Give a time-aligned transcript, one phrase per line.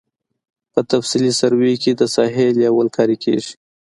[0.73, 3.53] په تفصیلي سروې کې د ساحې لیول کاري کیږي